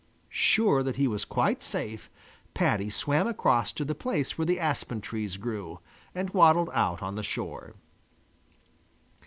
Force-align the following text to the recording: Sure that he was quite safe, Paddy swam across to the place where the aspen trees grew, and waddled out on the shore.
Sure 0.33 0.81
that 0.81 0.95
he 0.95 1.07
was 1.07 1.25
quite 1.25 1.61
safe, 1.61 2.09
Paddy 2.55 2.89
swam 2.89 3.27
across 3.27 3.71
to 3.71 3.85
the 3.85 3.93
place 3.93 4.35
where 4.35 4.47
the 4.47 4.59
aspen 4.59 4.99
trees 4.99 5.37
grew, 5.37 5.79
and 6.15 6.31
waddled 6.31 6.71
out 6.73 7.03
on 7.03 7.13
the 7.13 7.21
shore. 7.21 7.75